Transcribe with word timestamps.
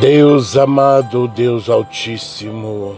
Deus 0.00 0.56
amado, 0.56 1.28
Deus 1.28 1.68
Altíssimo, 1.68 2.96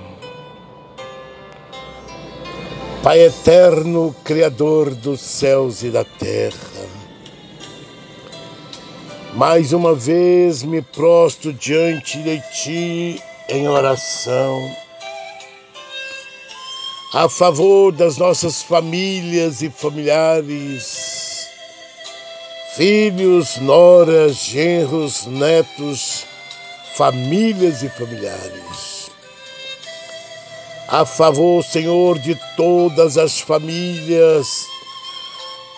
Pai 3.03 3.23
eterno, 3.23 4.15
Criador 4.23 4.95
dos 4.95 5.21
céus 5.21 5.83
e 5.83 5.91
da 5.91 6.05
terra, 6.05 6.87
mais 9.35 9.73
uma 9.73 9.97
vez 9.97 10.63
me 10.63 10.81
prostro 10.81 11.53
diante 11.53 12.19
de 12.19 12.41
Ti 12.53 13.21
em 13.49 13.67
oração, 13.67 14.71
a 17.15 17.29
favor 17.29 17.91
das 17.91 18.17
nossas 18.17 18.63
famílias 18.63 19.61
e 19.61 19.69
familiares, 19.69 21.49
filhos, 22.77 23.57
noras, 23.57 24.37
genros, 24.37 25.27
netos, 25.27 26.31
famílias 26.95 27.83
e 27.83 27.89
familiares. 27.89 29.11
A 30.89 31.07
favor, 31.07 31.65
Senhor, 31.65 32.19
de 32.19 32.35
todas 32.57 33.17
as 33.17 33.41
famílias 33.41 34.67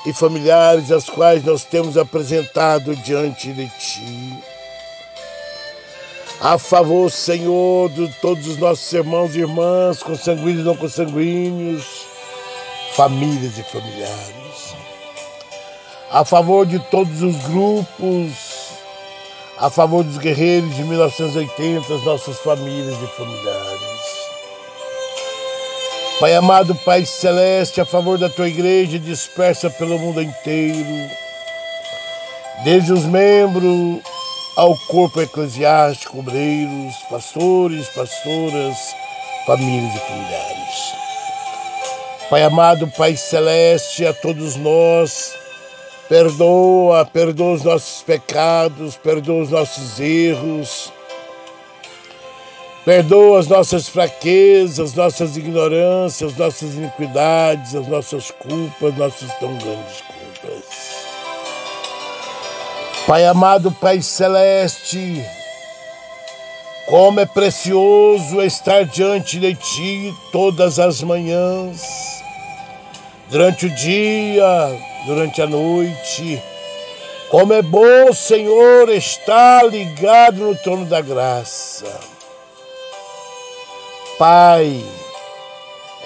e 0.07 0.13
familiares 0.13 0.91
as 0.91 1.09
quais 1.09 1.45
nós 1.45 1.65
temos 1.65 1.97
apresentado 1.97 2.97
diante 2.97 3.53
de 3.53 3.69
Ti. 3.79 4.39
A 6.41 6.59
favor, 6.59 7.11
Senhor, 7.11 7.91
de 7.91 8.09
todos 8.21 8.47
os 8.49 8.57
nossos 8.57 8.93
irmãos 8.93 9.37
e 9.37 9.41
irmãs, 9.41 10.03
consanguíneos 10.03 10.61
e 10.61 10.65
não 10.65 10.77
consanguíneos, 10.77 11.85
famílias 12.95 13.57
e 13.57 13.63
familiares. 13.63 14.75
A 16.11 16.25
favor 16.25 16.67
de 16.67 16.81
todos 16.91 17.23
os 17.23 17.37
grupos 17.47 18.54
a 19.59 19.71
favor 19.71 20.03
dos 20.03 20.19
guerreiros 20.19 20.75
de 20.75 20.83
1980, 20.83 21.95
as 21.95 22.05
nossas 22.05 22.39
famílias 22.39 22.97
e 23.03 23.07
familiares. 23.17 23.85
Pai 26.21 26.35
amado, 26.35 26.75
Pai 26.85 27.05
celeste, 27.05 27.81
a 27.81 27.85
favor 27.85 28.19
da 28.19 28.29
tua 28.29 28.49
igreja 28.49 28.99
dispersa 28.99 29.71
pelo 29.71 29.99
mundo 29.99 30.23
inteiro, 30.23 31.11
desde 32.65 32.93
os 32.93 33.05
membros 33.05 34.01
ao 34.57 34.77
corpo 34.87 35.21
eclesiástico, 35.21 36.21
obreiros, 36.21 36.95
pastores, 37.11 37.89
pastoras, 37.89 38.77
famílias 39.47 39.95
e 39.95 39.99
familiares. 39.99 40.95
Pai 42.31 42.43
amado, 42.43 42.89
Pai 42.97 43.17
celeste, 43.17 44.07
a 44.07 44.15
todos 44.15 44.57
nós, 44.57 45.33
Perdoa, 46.09 47.07
perdoa 47.07 47.55
os 47.55 47.65
nossos 47.65 48.03
pecados, 48.03 48.95
perdoa 48.97 49.43
os 49.43 49.51
nossos 49.51 49.99
erros, 49.99 50.93
perdoa 52.85 53.39
as 53.39 53.49
nossas 53.49 53.89
fraquezas, 53.89 54.93
nossas 54.93 55.37
ignorâncias, 55.39 56.37
nossas 56.37 56.75
iniquidades, 56.75 57.75
as 57.75 57.89
nossas 57.89 58.31
culpas, 58.31 58.95
nossas 58.99 59.33
tão 59.39 59.57
grandes 59.57 60.03
culpas. 60.03 60.65
Pai 63.07 63.25
amado, 63.25 63.73
Pai 63.73 64.03
celeste, 64.03 65.25
como 66.87 67.21
é 67.21 67.25
precioso 67.25 68.43
estar 68.43 68.85
diante 68.85 69.41
de 69.41 69.55
Ti 69.55 70.15
todas 70.31 70.79
as 70.79 71.03
manhãs, 71.03 72.23
durante 73.35 73.67
o 73.67 73.71
dia, 73.71 74.79
durante 75.07 75.43
a 75.43 75.47
noite. 75.49 76.41
Como 77.29 77.53
é 77.53 77.63
bom, 77.63 78.13
Senhor, 78.13 78.89
estar 78.91 79.65
ligado 79.69 80.37
no 80.37 80.55
trono 80.55 80.87
da 80.87 81.01
graça. 81.01 82.01
Pai, 84.17 84.81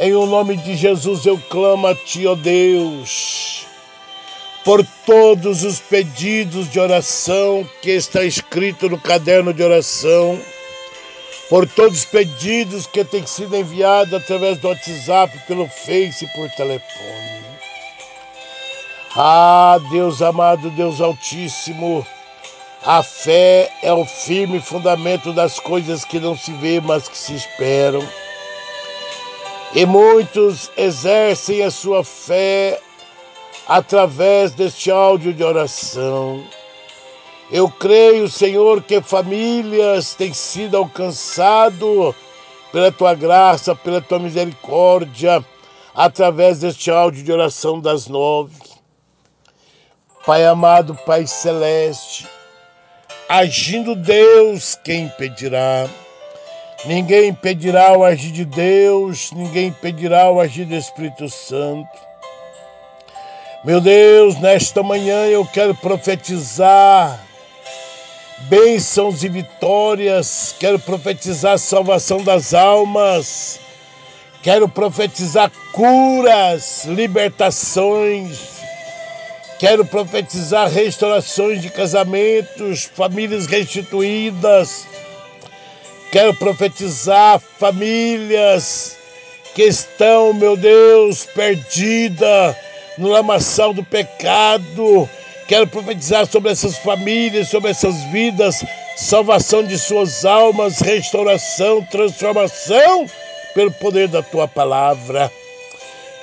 em 0.00 0.14
o 0.14 0.24
nome 0.24 0.56
de 0.56 0.74
Jesus 0.74 1.26
eu 1.26 1.38
clamo 1.50 1.88
a 1.88 1.94
Ti, 1.94 2.26
ó 2.26 2.34
Deus, 2.34 3.66
por 4.64 4.82
todos 5.04 5.64
os 5.64 5.78
pedidos 5.78 6.70
de 6.70 6.80
oração 6.80 7.68
que 7.82 7.90
está 7.90 8.24
escrito 8.24 8.88
no 8.88 8.98
caderno 8.98 9.52
de 9.52 9.62
oração, 9.62 10.40
por 11.48 11.66
todos 11.66 11.98
os 11.98 12.04
pedidos 12.04 12.86
que 12.86 13.04
têm 13.04 13.26
sido 13.26 13.56
enviados 13.56 14.12
através 14.14 14.58
do 14.58 14.68
WhatsApp, 14.68 15.38
pelo 15.46 15.66
Face 15.66 16.24
e 16.24 16.28
por 16.28 16.50
telefone. 16.50 17.44
Ah, 19.16 19.78
Deus 19.90 20.20
amado, 20.20 20.70
Deus 20.70 21.00
Altíssimo, 21.00 22.06
a 22.84 23.02
fé 23.02 23.70
é 23.82 23.92
o 23.92 24.04
firme 24.04 24.60
fundamento 24.60 25.32
das 25.32 25.58
coisas 25.58 26.04
que 26.04 26.20
não 26.20 26.36
se 26.36 26.52
vê, 26.52 26.80
mas 26.80 27.08
que 27.08 27.18
se 27.18 27.34
esperam. 27.34 28.06
E 29.74 29.84
muitos 29.84 30.70
exercem 30.76 31.62
a 31.62 31.70
sua 31.70 32.04
fé 32.04 32.80
através 33.66 34.52
deste 34.52 34.90
áudio 34.90 35.34
de 35.34 35.42
oração. 35.42 36.42
Eu 37.50 37.70
creio, 37.70 38.28
Senhor, 38.28 38.82
que 38.82 39.00
famílias 39.00 40.14
têm 40.14 40.34
sido 40.34 40.76
alcançadas 40.76 42.14
pela 42.70 42.92
tua 42.92 43.14
graça, 43.14 43.74
pela 43.74 44.02
tua 44.02 44.18
misericórdia, 44.18 45.42
através 45.94 46.60
deste 46.60 46.90
áudio 46.90 47.24
de 47.24 47.32
oração 47.32 47.80
das 47.80 48.06
nove. 48.06 48.54
Pai 50.26 50.44
amado, 50.44 50.94
Pai 51.06 51.26
celeste, 51.26 52.28
agindo 53.30 53.96
Deus, 53.96 54.74
quem 54.84 55.04
impedirá? 55.04 55.88
Ninguém 56.84 57.30
impedirá 57.30 57.96
o 57.96 58.04
agir 58.04 58.30
de 58.30 58.44
Deus, 58.44 59.32
ninguém 59.32 59.68
impedirá 59.68 60.30
o 60.30 60.38
agir 60.38 60.66
do 60.66 60.74
Espírito 60.74 61.30
Santo. 61.30 61.88
Meu 63.64 63.80
Deus, 63.80 64.38
nesta 64.38 64.82
manhã 64.82 65.24
eu 65.26 65.46
quero 65.46 65.74
profetizar 65.74 67.27
bênçãos 68.42 69.24
e 69.24 69.28
vitórias, 69.28 70.54
quero 70.58 70.78
profetizar 70.78 71.54
a 71.54 71.58
salvação 71.58 72.22
das 72.22 72.54
almas, 72.54 73.58
quero 74.42 74.68
profetizar 74.68 75.50
curas, 75.72 76.84
libertações, 76.86 78.58
Quero 79.58 79.84
profetizar 79.84 80.70
restaurações 80.70 81.60
de 81.60 81.68
casamentos, 81.68 82.84
famílias 82.84 83.46
restituídas. 83.46 84.86
Quero 86.12 86.32
profetizar 86.32 87.40
famílias 87.40 88.96
que 89.56 89.64
estão, 89.64 90.32
meu 90.32 90.56
Deus, 90.56 91.24
perdidas 91.24 92.54
no 92.96 93.08
lamaçal 93.08 93.74
do 93.74 93.82
pecado. 93.82 95.10
Quero 95.48 95.66
profetizar 95.66 96.26
sobre 96.26 96.52
essas 96.52 96.76
famílias, 96.76 97.48
sobre 97.48 97.70
essas 97.70 98.02
vidas, 98.12 98.62
salvação 98.98 99.64
de 99.64 99.78
suas 99.78 100.26
almas, 100.26 100.80
restauração, 100.80 101.82
transformação 101.90 103.06
pelo 103.54 103.72
poder 103.72 104.08
da 104.08 104.22
tua 104.22 104.46
palavra. 104.46 105.32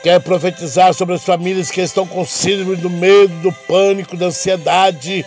Quero 0.03 0.21
profetizar 0.21 0.93
sobre 0.93 1.15
as 1.15 1.23
famílias 1.23 1.71
que 1.71 1.81
estão 1.81 2.05
com 2.05 2.23
síndrome 2.23 2.75
do 2.75 2.87
medo, 2.87 3.33
do 3.41 3.51
pânico, 3.67 4.15
da 4.15 4.27
ansiedade, 4.27 5.25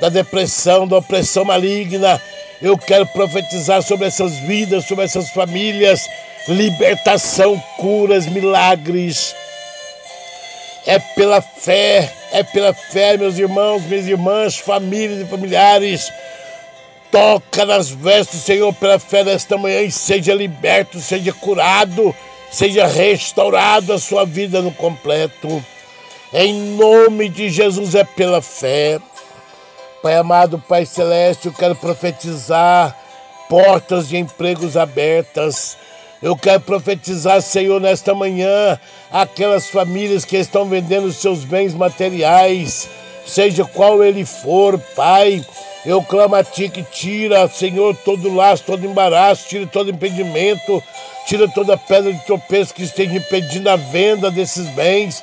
da 0.00 0.08
depressão, 0.08 0.88
da 0.88 0.96
opressão 0.96 1.44
maligna. 1.44 2.18
Eu 2.62 2.78
quero 2.78 3.06
profetizar 3.08 3.82
sobre 3.82 4.06
essas 4.06 4.32
vidas, 4.38 4.86
sobre 4.86 5.04
essas 5.04 5.28
famílias, 5.28 6.08
libertação, 6.48 7.62
curas, 7.76 8.24
milagres. 8.24 9.34
É 10.86 10.98
pela 10.98 11.40
fé, 11.40 12.12
é 12.32 12.42
pela 12.42 12.72
fé, 12.72 13.16
meus 13.16 13.38
irmãos, 13.38 13.82
minhas 13.82 14.06
irmãs, 14.06 14.56
famílias 14.56 15.20
e 15.20 15.24
familiares. 15.24 16.12
Toca 17.10 17.64
nas 17.64 17.90
vestes 17.90 18.40
do 18.40 18.44
Senhor 18.44 18.72
pela 18.74 18.98
fé 18.98 19.24
desta 19.24 19.58
manhã 19.58 19.82
e 19.82 19.90
seja 19.90 20.34
liberto, 20.34 21.00
seja 21.00 21.32
curado 21.32 22.14
seja 22.50 22.86
restaurada 22.86 23.94
a 23.94 23.98
sua 23.98 24.24
vida 24.24 24.62
no 24.62 24.72
completo. 24.72 25.64
Em 26.32 26.54
nome 26.54 27.28
de 27.28 27.48
Jesus 27.48 27.94
é 27.94 28.04
pela 28.04 28.42
fé. 28.42 28.98
Pai 30.02 30.16
amado, 30.16 30.58
Pai 30.58 30.86
celeste, 30.86 31.46
eu 31.46 31.52
quero 31.52 31.74
profetizar 31.74 32.96
portas 33.48 34.08
de 34.08 34.16
empregos 34.16 34.76
abertas. 34.76 35.76
Eu 36.22 36.34
quero 36.34 36.60
profetizar, 36.60 37.42
Senhor, 37.42 37.78
nesta 37.78 38.14
manhã, 38.14 38.78
aquelas 39.12 39.68
famílias 39.68 40.24
que 40.24 40.36
estão 40.38 40.64
vendendo 40.64 41.12
seus 41.12 41.44
bens 41.44 41.74
materiais, 41.74 42.88
seja 43.26 43.64
qual 43.64 44.02
ele 44.02 44.24
for, 44.24 44.78
Pai. 44.94 45.44
Eu 45.84 46.02
clamo 46.02 46.34
a 46.34 46.42
Ti 46.42 46.70
que 46.70 46.82
tira, 46.82 47.46
Senhor, 47.48 47.94
todo 47.96 48.34
laço, 48.34 48.62
todo 48.64 48.86
embaraço, 48.86 49.46
tira 49.46 49.66
todo 49.66 49.90
impedimento, 49.90 50.82
tira 51.26 51.46
toda 51.48 51.76
pedra 51.76 52.12
de 52.12 52.24
tropeço 52.24 52.74
que 52.74 52.82
esteja 52.82 53.14
impedindo 53.14 53.68
a 53.68 53.76
venda 53.76 54.30
desses 54.30 54.66
bens. 54.68 55.22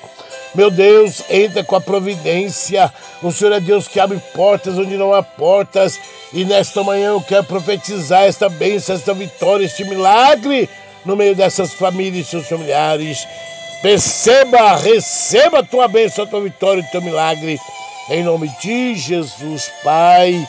Meu 0.53 0.69
Deus, 0.69 1.23
entra 1.27 1.63
com 1.63 1.75
a 1.75 1.81
providência. 1.81 2.93
O 3.23 3.31
Senhor 3.31 3.53
é 3.53 3.59
Deus 3.59 3.87
que 3.87 3.99
abre 3.99 4.21
portas 4.35 4.77
onde 4.77 4.95
não 4.95 5.11
há 5.11 5.23
portas. 5.23 5.99
E 6.31 6.45
nesta 6.45 6.83
manhã 6.83 7.09
eu 7.09 7.21
quero 7.21 7.43
profetizar 7.43 8.23
esta 8.23 8.47
bênção, 8.47 8.95
esta 8.95 9.13
vitória, 9.13 9.65
este 9.65 9.83
milagre 9.83 10.69
no 11.05 11.15
meio 11.15 11.35
dessas 11.35 11.73
famílias 11.73 12.27
e 12.27 12.29
seus 12.29 12.47
familiares. 12.47 13.27
Perceba, 13.81 14.75
receba 14.77 15.59
a 15.59 15.63
tua 15.63 15.87
bênção, 15.87 16.23
a 16.23 16.27
tua 16.27 16.41
vitória 16.41 16.81
e 16.81 16.83
o 16.85 16.91
teu 16.91 17.01
milagre. 17.01 17.59
Em 18.09 18.23
nome 18.23 18.49
de 18.61 18.95
Jesus, 18.95 19.71
Pai. 19.83 20.47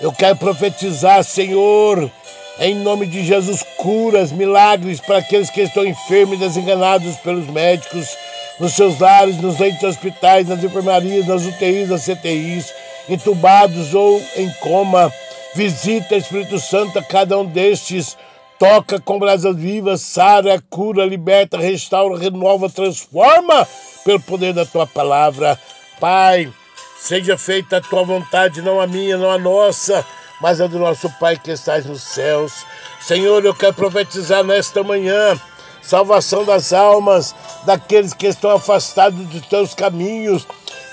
Eu 0.00 0.12
quero 0.12 0.36
profetizar, 0.36 1.24
Senhor, 1.24 2.10
em 2.58 2.74
nome 2.74 3.06
de 3.06 3.24
Jesus, 3.24 3.64
curas, 3.76 4.30
milagres 4.30 5.00
para 5.00 5.18
aqueles 5.18 5.50
que 5.50 5.62
estão 5.62 5.86
enfermos 5.86 6.36
e 6.36 6.40
desenganados 6.40 7.16
pelos 7.16 7.46
médicos, 7.48 8.16
nos 8.60 8.74
seus 8.74 8.98
lares, 8.98 9.36
nos 9.38 9.58
leitos 9.58 9.82
hospitais, 9.82 10.48
nas 10.48 10.62
enfermarias, 10.62 11.26
nas 11.26 11.44
UTIs, 11.44 11.88
nas 11.88 12.04
CTIs, 12.04 12.72
entubados 13.08 13.94
ou 13.94 14.22
em 14.36 14.50
coma. 14.60 15.12
Visita, 15.54 16.16
Espírito 16.16 16.58
Santo, 16.58 16.98
a 16.98 17.02
cada 17.02 17.38
um 17.38 17.46
destes. 17.46 18.16
Toca 18.58 19.00
com 19.00 19.18
brasas 19.18 19.54
vivas, 19.56 20.00
sara, 20.00 20.62
cura, 20.70 21.04
liberta, 21.04 21.58
restaura, 21.58 22.18
renova, 22.18 22.70
transforma 22.70 23.66
pelo 24.04 24.20
poder 24.20 24.54
da 24.54 24.64
tua 24.64 24.86
palavra. 24.86 25.58
Pai, 26.00 26.52
seja 26.98 27.36
feita 27.36 27.76
a 27.76 27.80
tua 27.80 28.04
vontade, 28.04 28.62
não 28.62 28.80
a 28.80 28.86
minha, 28.86 29.16
não 29.16 29.30
a 29.30 29.38
nossa 29.38 30.04
mas 30.40 30.60
é 30.60 30.68
do 30.68 30.78
nosso 30.78 31.08
Pai 31.18 31.38
que 31.38 31.50
estás 31.52 31.86
nos 31.86 32.02
céus. 32.02 32.64
Senhor, 33.00 33.44
eu 33.44 33.54
quero 33.54 33.74
profetizar 33.74 34.44
nesta 34.44 34.82
manhã 34.82 35.38
salvação 35.82 36.44
das 36.44 36.72
almas 36.72 37.34
daqueles 37.64 38.12
que 38.12 38.26
estão 38.26 38.50
afastados 38.50 39.24
dos 39.28 39.46
teus 39.46 39.74
caminhos. 39.74 40.46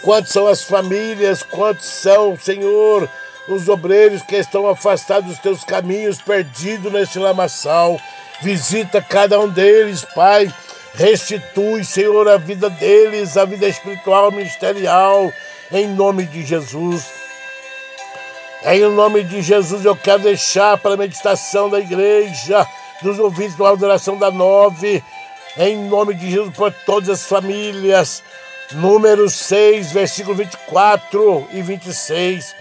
Quantos 0.04 0.32
são 0.32 0.48
as 0.48 0.64
famílias, 0.64 1.42
quantos 1.44 1.86
são, 1.86 2.38
Senhor, 2.38 3.10
os 3.48 3.68
obreiros 3.68 4.22
que 4.22 4.36
estão 4.36 4.68
afastados 4.68 5.30
dos 5.30 5.40
teus 5.40 5.64
caminhos, 5.64 6.22
perdidos 6.22 6.92
nesse 6.92 7.20
lamaçal. 7.20 8.00
Visita 8.42 9.02
cada 9.02 9.40
um 9.40 9.50
deles, 9.50 10.06
Pai. 10.16 10.54
Restitui, 10.94 11.84
Senhor, 11.84 12.28
a 12.28 12.38
vida 12.38 12.70
deles, 12.70 13.36
a 13.36 13.46
vida 13.46 13.68
espiritual, 13.68 14.32
ministerial, 14.32 15.32
em 15.72 15.88
nome 15.88 16.26
de 16.26 16.46
Jesus. 16.46 17.06
Em 18.66 18.82
nome 18.90 19.24
de 19.24 19.42
Jesus, 19.42 19.84
eu 19.84 19.96
quero 19.96 20.24
deixar 20.24 20.78
para 20.78 20.94
a 20.94 20.98
meditação 20.98 21.70
da 21.70 21.80
igreja, 21.80 22.66
dos 23.02 23.20
ouvintes 23.20 23.58
da 23.58 23.70
adoração 23.70 24.18
da 24.18 24.32
nove, 24.32 25.04
em 25.58 25.78
nome 25.90 26.14
de 26.14 26.32
Jesus, 26.32 26.56
por 26.56 26.72
todas 26.86 27.10
as 27.10 27.26
famílias. 27.26 28.24
Número 28.74 29.30
6, 29.30 29.92
versículo 29.92 30.36
24 30.36 31.48
e 31.52 31.62
26. 31.62 32.56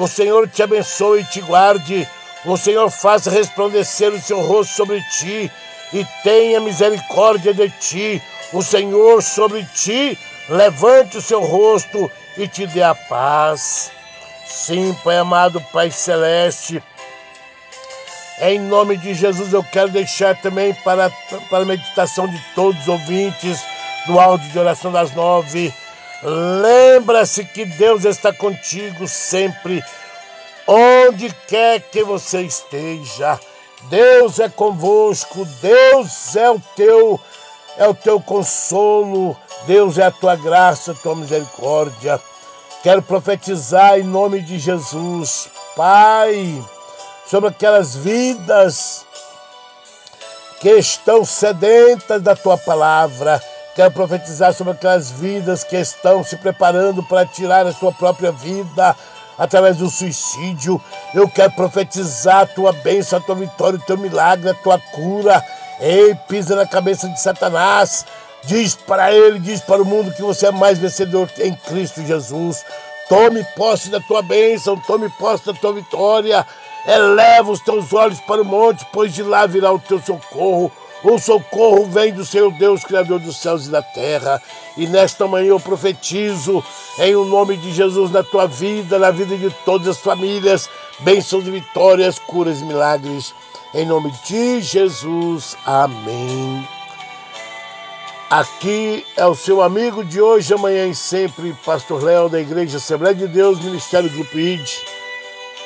O 0.00 0.08
Senhor 0.08 0.48
te 0.48 0.62
abençoe 0.62 1.20
e 1.20 1.24
te 1.24 1.42
guarde. 1.42 2.08
O 2.46 2.56
Senhor 2.56 2.88
faça 2.88 3.30
resplandecer 3.30 4.10
o 4.10 4.18
seu 4.18 4.40
rosto 4.40 4.72
sobre 4.72 5.02
ti 5.18 5.52
e 5.92 6.06
tenha 6.22 6.58
misericórdia 6.58 7.52
de 7.52 7.68
ti. 7.68 8.22
O 8.50 8.62
Senhor 8.62 9.22
sobre 9.22 9.62
ti 9.74 10.18
levante 10.48 11.18
o 11.18 11.20
seu 11.20 11.42
rosto 11.42 12.10
e 12.38 12.48
te 12.48 12.66
dê 12.66 12.82
a 12.82 12.94
paz. 12.94 13.92
Sim, 14.46 14.96
Pai 15.04 15.18
amado, 15.18 15.60
Pai 15.70 15.90
celeste, 15.90 16.82
em 18.40 18.58
nome 18.58 18.96
de 18.96 19.12
Jesus 19.12 19.52
eu 19.52 19.62
quero 19.62 19.90
deixar 19.90 20.34
também 20.40 20.72
para, 20.82 21.10
para 21.50 21.62
a 21.62 21.66
meditação 21.66 22.26
de 22.26 22.40
todos 22.54 22.80
os 22.80 22.88
ouvintes 22.88 23.60
do 24.06 24.18
áudio 24.18 24.48
de 24.48 24.58
oração 24.58 24.90
das 24.90 25.14
nove. 25.14 25.70
Lembra-se 26.22 27.44
que 27.44 27.64
Deus 27.64 28.04
está 28.04 28.32
contigo 28.32 29.08
sempre, 29.08 29.82
onde 30.66 31.34
quer 31.48 31.80
que 31.80 32.04
você 32.04 32.42
esteja. 32.42 33.40
Deus 33.84 34.38
é 34.38 34.48
convosco, 34.48 35.46
Deus 35.62 36.36
é 36.36 36.50
o 36.50 36.60
teu 36.76 37.18
é 37.78 37.88
o 37.88 37.94
teu 37.94 38.20
consolo, 38.20 39.34
Deus 39.66 39.96
é 39.96 40.04
a 40.04 40.10
tua 40.10 40.36
graça, 40.36 40.92
a 40.92 40.94
tua 40.94 41.14
misericórdia. 41.14 42.20
Quero 42.82 43.00
profetizar 43.00 43.98
em 43.98 44.02
nome 44.02 44.42
de 44.42 44.58
Jesus, 44.58 45.48
Pai, 45.74 46.62
sobre 47.26 47.48
aquelas 47.48 47.96
vidas 47.96 49.06
que 50.60 50.70
estão 50.72 51.24
sedentas 51.24 52.20
da 52.20 52.36
tua 52.36 52.58
palavra. 52.58 53.42
Quero 53.74 53.90
profetizar 53.92 54.52
sobre 54.52 54.72
aquelas 54.72 55.10
vidas 55.10 55.62
que 55.62 55.76
estão 55.76 56.24
se 56.24 56.36
preparando 56.36 57.02
para 57.04 57.24
tirar 57.24 57.66
a 57.66 57.72
sua 57.72 57.92
própria 57.92 58.32
vida 58.32 58.96
através 59.38 59.76
do 59.76 59.88
suicídio. 59.88 60.80
Eu 61.14 61.28
quero 61.28 61.52
profetizar 61.52 62.40
a 62.40 62.46
tua 62.46 62.72
bênção, 62.72 63.18
a 63.18 63.22
tua 63.22 63.36
vitória, 63.36 63.78
o 63.78 63.82
teu 63.82 63.96
milagre, 63.96 64.50
a 64.50 64.54
tua 64.54 64.78
cura. 64.92 65.44
Ei, 65.80 66.14
pisa 66.28 66.56
na 66.56 66.66
cabeça 66.66 67.08
de 67.08 67.20
Satanás. 67.20 68.04
Diz 68.44 68.74
para 68.74 69.12
ele, 69.12 69.38
diz 69.38 69.60
para 69.60 69.82
o 69.82 69.84
mundo 69.84 70.12
que 70.12 70.22
você 70.22 70.46
é 70.46 70.50
mais 70.50 70.78
vencedor 70.78 71.30
em 71.38 71.54
Cristo 71.54 72.04
Jesus. 72.04 72.64
Tome 73.08 73.44
posse 73.56 73.88
da 73.88 74.00
tua 74.00 74.22
bênção, 74.22 74.76
tome 74.76 75.08
posse 75.10 75.46
da 75.46 75.54
tua 75.54 75.72
vitória. 75.72 76.46
Eleva 76.86 77.50
os 77.50 77.60
teus 77.60 77.92
olhos 77.92 78.20
para 78.20 78.42
o 78.42 78.44
monte, 78.44 78.86
pois 78.92 79.14
de 79.14 79.22
lá 79.22 79.46
virá 79.46 79.72
o 79.72 79.78
teu 79.78 80.00
socorro. 80.00 80.72
O 81.02 81.18
socorro 81.18 81.86
vem 81.86 82.12
do 82.12 82.26
Senhor 82.26 82.52
Deus, 82.52 82.84
Criador 82.84 83.20
dos 83.20 83.38
céus 83.38 83.66
e 83.66 83.70
da 83.70 83.82
terra. 83.82 84.40
E 84.76 84.86
nesta 84.86 85.26
manhã 85.26 85.48
eu 85.48 85.60
profetizo, 85.60 86.62
em 86.98 87.16
o 87.16 87.24
nome 87.24 87.56
de 87.56 87.72
Jesus, 87.72 88.10
na 88.10 88.22
tua 88.22 88.46
vida, 88.46 88.98
na 88.98 89.10
vida 89.10 89.36
de 89.36 89.48
todas 89.64 89.88
as 89.88 89.98
famílias, 89.98 90.68
bênçãos 91.00 91.46
e 91.46 91.50
vitórias, 91.50 92.18
curas 92.18 92.60
e 92.60 92.64
milagres. 92.64 93.34
Em 93.72 93.86
nome 93.86 94.12
de 94.26 94.60
Jesus. 94.60 95.56
Amém. 95.64 96.68
Aqui 98.28 99.04
é 99.16 99.26
o 99.26 99.34
seu 99.34 99.62
amigo 99.62 100.04
de 100.04 100.20
hoje, 100.20 100.52
amanhã 100.52 100.86
e 100.86 100.94
sempre, 100.94 101.56
Pastor 101.64 102.02
Léo, 102.02 102.28
da 102.28 102.40
Igreja 102.40 102.76
Assembleia 102.76 103.14
de 103.14 103.26
Deus, 103.26 103.58
Ministério 103.58 104.10
Grupo 104.10 104.38
ID. 104.38 104.68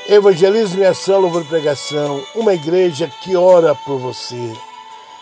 Evangelismo 0.09 0.81
e 0.81 0.87
ação, 0.87 1.21
louvor 1.21 1.43
e 1.43 1.47
pregação. 1.47 2.23
Uma 2.35 2.55
igreja 2.55 3.11
que 3.21 3.37
ora 3.37 3.75
por 3.75 3.99
você. 3.99 4.53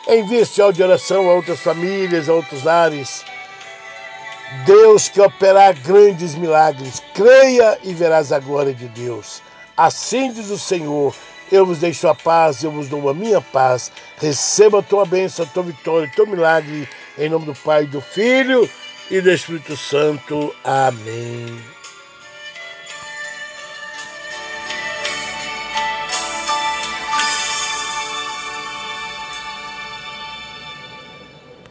Envie 0.08 0.42
áudio 0.60 0.72
de 0.72 0.82
oração 0.82 1.28
a 1.28 1.34
outras 1.34 1.60
famílias, 1.60 2.28
a 2.28 2.34
outros 2.34 2.64
lares. 2.64 3.24
Deus 4.66 5.08
que 5.08 5.20
operar 5.20 5.74
grandes 5.80 6.34
milagres. 6.34 7.02
Creia 7.14 7.78
e 7.82 7.94
verás 7.94 8.32
a 8.32 8.38
glória 8.38 8.74
de 8.74 8.88
Deus. 8.88 9.42
Assim 9.76 10.32
diz 10.32 10.50
o 10.50 10.58
Senhor 10.58 11.14
eu 11.52 11.66
vos 11.66 11.78
deixo 11.78 12.08
a 12.08 12.14
paz, 12.14 12.64
eu 12.64 12.70
vos 12.70 12.88
dou 12.88 13.10
a 13.10 13.14
minha 13.14 13.40
paz. 13.40 13.92
Receba 14.16 14.78
a 14.78 14.82
tua 14.82 15.04
bênção, 15.04 15.44
a 15.44 15.48
tua 15.48 15.62
vitória, 15.64 16.08
o 16.08 16.16
teu 16.16 16.26
milagre, 16.26 16.88
em 17.18 17.28
nome 17.28 17.44
do 17.44 17.54
Pai, 17.54 17.84
do 17.86 18.00
Filho 18.00 18.68
e 19.10 19.20
do 19.20 19.30
Espírito 19.30 19.76
Santo. 19.76 20.54
Amém. 20.64 21.81